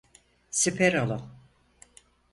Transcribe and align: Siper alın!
Siper 0.51 0.93
alın! 0.95 1.21